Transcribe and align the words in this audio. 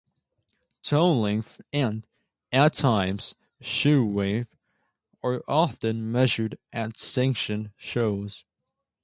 Toe 0.81 1.13
length 1.13 1.61
and, 1.71 2.07
at 2.51 2.73
times, 2.73 3.35
shoe 3.59 4.03
weight, 4.03 4.47
are 5.21 5.43
often 5.47 6.11
measured 6.11 6.57
at 6.73 6.97
sanctioned 6.97 7.69
shows. 7.77 8.43